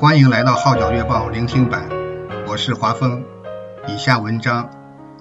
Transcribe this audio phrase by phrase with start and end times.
[0.00, 1.88] 欢迎来到《号角月报》聆听版，
[2.46, 3.24] 我是华峰。
[3.88, 4.70] 以下文章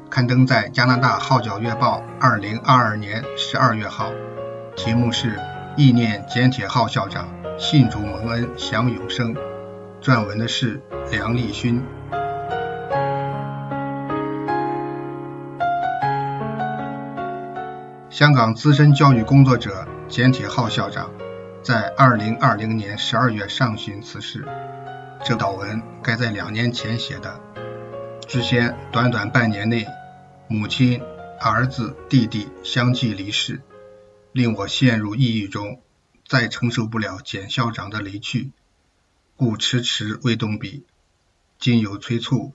[0.07, 4.11] 刊登在加拿大《号角月报》二零二二年十二月号，
[4.75, 5.35] 题目是
[5.77, 7.27] 《意念简铁号校长，
[7.57, 9.33] 信主蒙恩享永生》，
[9.99, 11.83] 撰文的是梁立勋。
[18.11, 21.09] 香港资深教育工作者简铁浩校长
[21.67, 24.47] 在二零二零年十二月上旬辞世。
[25.25, 27.41] 这道文该在两年前写的。
[28.25, 29.85] 之前短短半年内，
[30.47, 31.01] 母亲、
[31.41, 33.59] 儿子、弟弟相继离世，
[34.31, 35.81] 令我陷入抑郁中，
[36.25, 38.51] 再承受不了简校长的离去，
[39.35, 40.85] 故迟迟未动笔。
[41.59, 42.53] 今有催促，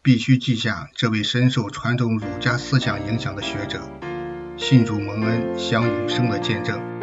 [0.00, 3.82] 必须记下这位深受传统儒家思想影响的学者。
[4.56, 6.93] 信主蒙恩享永生的见证。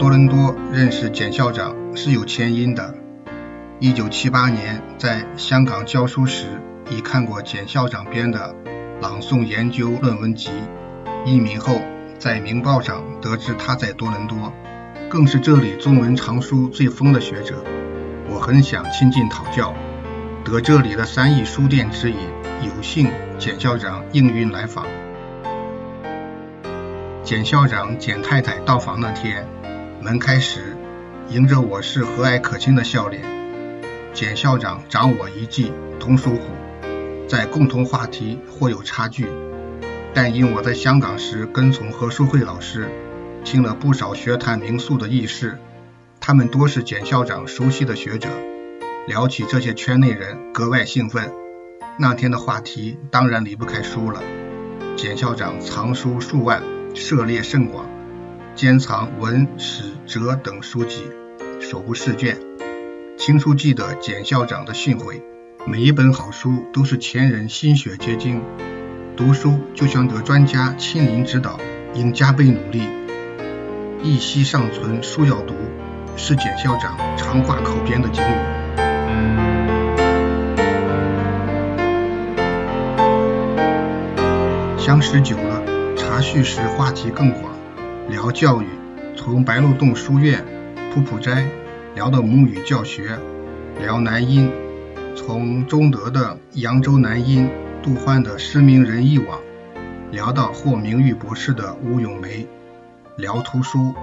[0.00, 2.94] 多伦多认识简校长是有前因的。
[3.80, 6.46] 一九七八年在香港教书时，
[6.88, 8.56] 已看过简校长编的
[9.02, 10.48] 朗诵研究论文集。
[11.26, 11.82] 移民后
[12.18, 14.50] 在《明报》上得知他在多伦多，
[15.10, 17.62] 更是这里中文藏书最丰的学者。
[18.26, 19.74] 我很想亲近讨教。
[20.46, 22.16] 得这里的三义书店指引，
[22.62, 24.86] 有幸简校长应允来访。
[27.22, 29.46] 简校长、简太太到访那天，
[30.02, 30.74] 门开时，
[31.28, 33.22] 迎着我是和蔼可亲的笑脸。
[34.14, 36.40] 简校长长我一届，同属虎，
[37.28, 39.28] 在共同话题或有差距，
[40.14, 42.88] 但因我在香港时跟从何书慧老师，
[43.44, 45.58] 听了不少学坛名宿的轶事，
[46.18, 48.30] 他们多是简校长熟悉的学者。
[49.06, 51.30] 聊起这些圈内人，格外兴奋。
[51.98, 54.22] 那天的话题当然离不开书了。
[54.96, 56.62] 简校长藏书数万，
[56.94, 57.86] 涉猎甚广，
[58.60, 61.04] 兼藏文史哲等书籍，
[61.62, 62.36] 手不释卷。
[63.16, 65.22] 清楚记得简校长的训诲：
[65.66, 68.42] 每一本好书都是前人心血结晶，
[69.16, 71.58] 读书就像得专家亲临指导，
[71.94, 72.82] 应加倍努力。
[74.02, 75.54] 一息尚存，书要读，
[76.18, 78.36] 是简校长常挂口边的警语。
[84.76, 87.49] 相识久了，茶叙时话题更广，
[88.10, 88.66] 聊教育，
[89.16, 90.44] 从白鹿洞书院、
[90.92, 91.46] 普普斋
[91.94, 93.16] 聊到母语教学，
[93.80, 94.50] 聊南音，
[95.14, 97.48] 从中德的扬州南音、
[97.84, 99.38] 杜欢的诗名人艺网，
[100.10, 102.48] 聊到获名誉博士的吴咏梅，
[103.16, 103.94] 聊图书，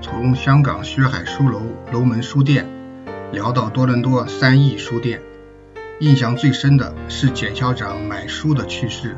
[0.00, 1.60] 从香港薛海书楼
[1.92, 2.66] 楼门书店
[3.30, 5.22] 聊到多伦多三益书店，
[6.00, 9.16] 印象最深的是简校长买书的趣事。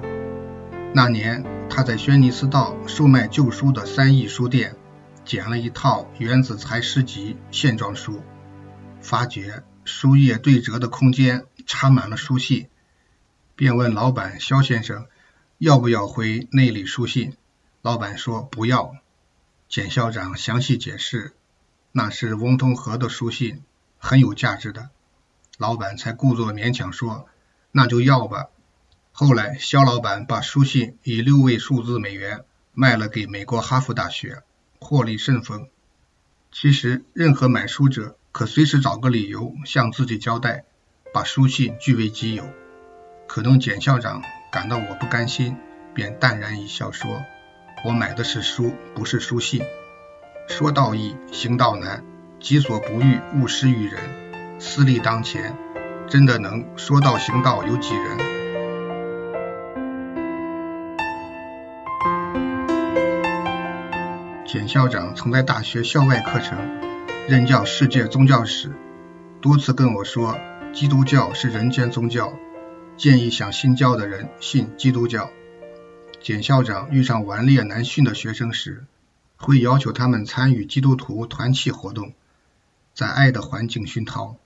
[0.93, 1.43] 那年，
[1.77, 4.77] 他在轩尼诗道售卖旧书的三义书店，
[5.25, 8.23] 捡了一套袁子才诗集线装书，
[9.01, 12.69] 发觉书页对折的空间插满了书信，
[13.57, 15.09] 便问老板肖先生
[15.59, 17.37] 要不要回内里书信。
[17.83, 18.95] 老板说不要。
[19.69, 21.33] 简校长详细解释，
[21.91, 23.65] 那是翁同龢的书信，
[23.99, 24.91] 很有价值的。
[25.59, 27.27] 老板才故作勉强说，
[27.73, 28.47] 那就要吧。
[29.17, 32.41] 后来，肖老板把书信以六位数字美元
[32.73, 34.43] 卖了给美国哈佛大学，
[34.81, 35.69] 获利甚丰。
[36.51, 40.65] 其实，任何买书者可随时找个理由向自己交代，
[41.13, 42.43] 把书信据为己有。
[43.29, 44.21] 可能简校长
[44.51, 45.57] 感到我不甘心，
[45.95, 47.23] 便淡然一笑说
[47.87, 49.63] ：“我买的是书，不是书信。
[50.49, 52.05] 说道易，行道难，
[52.41, 54.59] 己所不欲，勿施于人。
[54.59, 55.57] 私利当前，
[56.09, 58.19] 真的能说道行道有几人？”
[64.55, 66.57] 简校长曾在大学校外课程
[67.29, 68.73] 任教世界宗教史，
[69.41, 70.39] 多次跟我说，
[70.73, 72.33] 基督教是人间宗教，
[72.97, 75.29] 建议想信教的人信基督教。
[76.23, 78.85] 简校长遇上顽劣难驯的学生时，
[79.35, 82.13] 会要求他们参与基督徒团契活动，
[82.95, 84.37] 在爱的环境熏陶。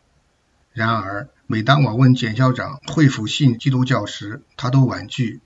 [0.73, 5.43] 然而，每当我问简校长会否信基督教时，他都婉拒，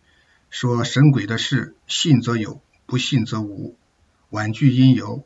[0.50, 3.76] 说神鬼的事，信则有，不信则无。
[4.32, 5.24] 婉拒因由，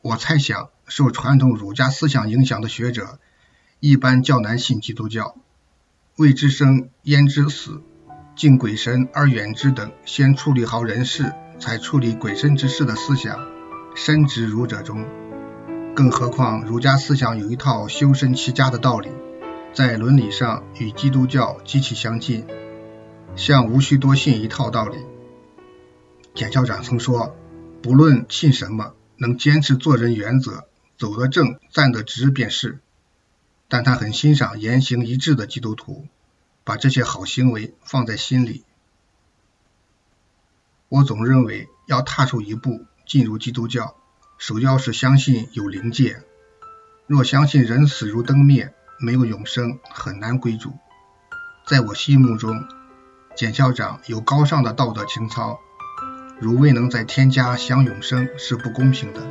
[0.00, 3.18] 我猜想，受传统儒家思想影响的学者，
[3.80, 5.36] 一般较难信基督教。
[6.16, 7.82] 未知生焉知死，
[8.34, 13.46] 敬鬼神而远之等，先处理好人事，才处理鬼神之事的思想，
[13.94, 15.04] 深植儒者中。
[15.94, 19.10] 更何况儒家思想有一套修身齐家的道理，
[19.74, 22.46] 在伦理上与基督教极其相近，
[23.36, 24.96] 像无需多信一套道理。
[26.34, 27.36] 简校长曾说。
[27.86, 30.66] 不论信什么，能坚持做人原则，
[30.98, 32.80] 走得正，站得直便是。
[33.68, 36.08] 但他很欣赏言行一致的基督徒，
[36.64, 38.64] 把这些好行为放在心里。
[40.88, 43.94] 我总认为，要踏出一步进入基督教，
[44.36, 46.24] 首要是相信有灵界。
[47.06, 50.72] 若相信人死如灯灭，没有永生，很难归主。
[51.68, 52.66] 在我心目中，
[53.36, 55.60] 简校长有高尚的道德情操，
[56.38, 59.22] 如未能在天家享永生是不公平的，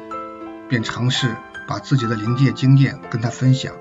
[0.67, 1.35] 便尝试
[1.67, 3.75] 把自己的灵界经验跟他分享。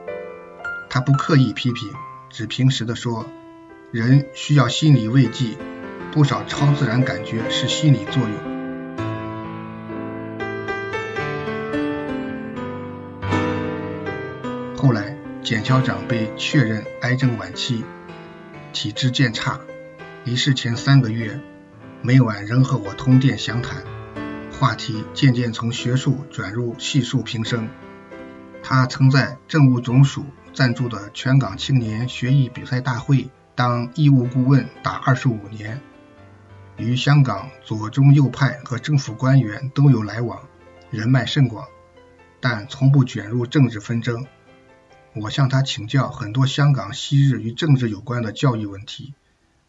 [0.91, 1.91] 他不刻意批评，
[2.29, 3.25] 只平时的说
[3.91, 5.57] ：“人需要心理慰藉，
[6.13, 8.33] 不少超自然感觉是心理作用。”
[14.77, 17.87] 后来，简校长被确认癌症晚期，
[18.75, 19.61] 体质渐差，
[20.25, 21.41] 离世前三个月，
[22.07, 23.83] 每晚仍和我通电详谈，
[24.53, 27.71] 话题渐渐从学术转入细数平生。
[28.63, 35.81] 他曾在政务总署赞助的全港青年学艺比赛大会当义务顾问达二十五年，
[36.77, 40.41] 与香港左中右派和政府官员都有来往，
[40.91, 41.67] 人脉甚广，
[42.39, 44.27] 但从不卷入政治纷争。
[45.15, 49.15] 我向他请教很多香港昔日与政治有关的教育问题，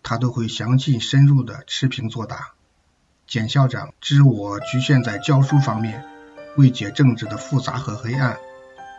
[0.05, 2.53] 他都会详尽深入地持平作答。
[3.27, 6.05] 简校长知我局限在教书方面，
[6.55, 8.37] 未解政治的复杂和黑暗。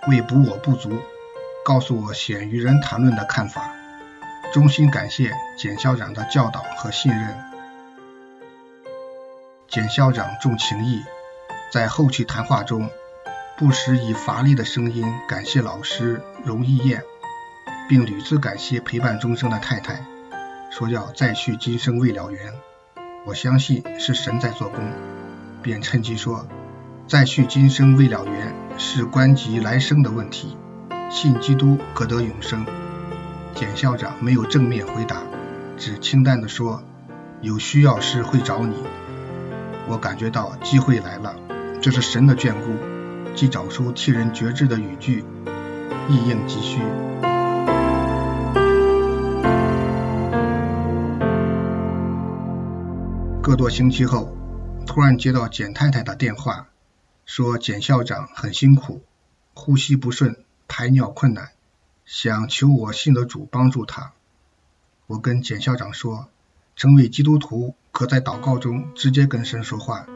[0.09, 1.01] 为补我不足，
[1.65, 3.71] 告诉我鲜于人谈论的看法，
[4.53, 7.37] 衷心感谢简校长的教导和信任。
[9.69, 11.05] 简校长重情义，
[11.73, 12.91] 在后期谈话中，
[13.57, 17.05] 不时以乏力的声音感谢老师荣义燕，
[17.89, 20.05] 并屡次感谢陪伴终生的太太，
[20.77, 22.53] 说要再续今生未了缘。
[23.25, 24.85] 我相信是神在做工，
[25.63, 26.47] 便趁机说。
[27.09, 30.59] 再续今生未了缘，是关及来生的问题。
[31.09, 32.67] 信基督可得永生。
[33.55, 35.23] 简校长没有正面回答，
[35.79, 36.83] 只清淡地说
[37.41, 38.77] ：“有需要时会找你。”
[39.89, 41.37] 我感觉到机会来了，
[41.81, 45.25] 这是神的眷顾，既找出替人决志的语句，
[46.11, 46.83] 亦应急需。
[53.47, 54.37] 个多星期后，
[54.89, 56.67] 突然接到简太太的电话。
[57.27, 59.05] 说简校长很辛苦，
[59.55, 60.35] 呼吸不顺，
[60.67, 61.51] 排尿困难，
[62.05, 64.15] 想求我信得主帮助他。
[65.07, 66.29] 我跟简校长说，
[66.75, 70.09] 成为基督徒可在祷告中直接跟神说话，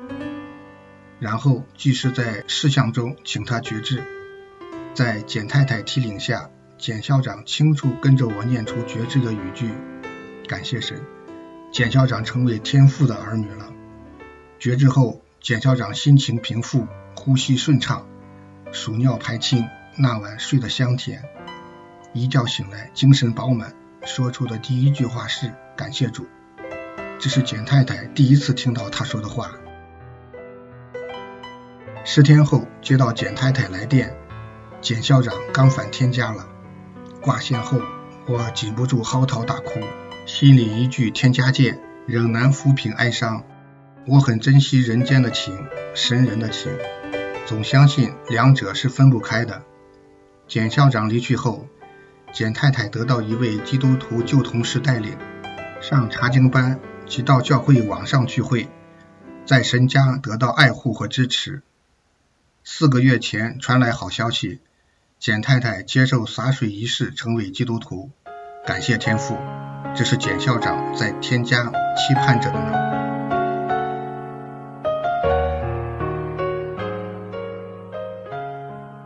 [1.20, 4.02] 然后即时在事项中请他决志。
[4.92, 9.70] 在简太太提领下，简校长清楚跟着我念出觉知的语句。
[10.48, 11.00] 感谢神，
[11.72, 13.72] 简校长成为天父的儿女了。
[14.58, 16.86] 绝志后，简校长心情平复。
[17.16, 18.06] 呼吸顺畅，
[18.72, 19.68] 数尿排清，
[19.98, 21.22] 那晚睡得香甜，
[22.14, 23.74] 一觉醒来精神饱满，
[24.06, 26.26] 说出的第一句话是感谢主。
[27.18, 29.50] 这是简太太第一次听到他说的话。
[32.06, 34.16] 十天后接到简太太来电，
[34.80, 36.46] 简校长刚返天家了。
[37.20, 37.82] 挂线后，
[38.26, 39.80] 我禁不住嚎啕大哭，
[40.32, 43.44] 心里一句天家见，仍难抚平哀伤。
[44.06, 46.70] 我很珍惜人间的情，神人的情。
[47.46, 49.64] 总相信两者是分不开的。
[50.46, 51.66] 简校长离去后，
[52.32, 55.18] 简太太得到一位基督徒旧同事带领，
[55.82, 58.68] 上查经班及到教会网上聚会，
[59.44, 61.62] 在神家得到爱护和支持。
[62.62, 64.60] 四个月前传来好消息，
[65.18, 68.10] 简太太接受洒水仪式成为基督徒，
[68.64, 69.36] 感谢天父，
[69.94, 71.64] 这是简校长在添加
[71.96, 72.72] 期盼着的呢。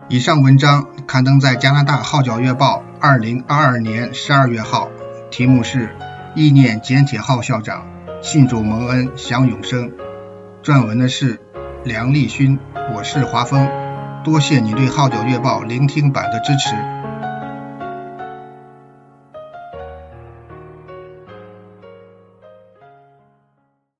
[0.09, 4.89] 以上文章刊登在加拿大《号角月报》二零二二年十二月号，
[5.31, 5.89] 题目是
[6.37, 7.87] 《意念简铁浩校长，
[8.23, 9.91] 信主蒙恩享永生》。
[10.63, 11.41] 撰文的是
[11.85, 12.61] 梁立勋，
[12.95, 13.69] 我是华峰。
[14.23, 17.04] 多谢你对《号角月报》聆听版的支持。